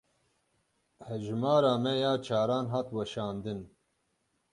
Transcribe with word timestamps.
Hejmara 1.07 1.73
me 1.83 1.93
ya 2.03 2.13
çaran 2.25 2.65
hat 2.73 2.87
weşandin. 2.95 3.59